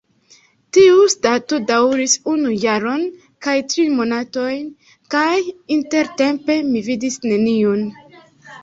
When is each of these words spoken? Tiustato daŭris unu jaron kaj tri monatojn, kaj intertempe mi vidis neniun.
Tiustato 0.77 1.59
daŭris 1.71 2.15
unu 2.33 2.55
jaron 2.65 3.05
kaj 3.47 3.55
tri 3.75 3.87
monatojn, 4.01 4.65
kaj 5.17 5.31
intertempe 5.79 6.59
mi 6.73 6.87
vidis 6.91 7.25
neniun. 7.31 7.89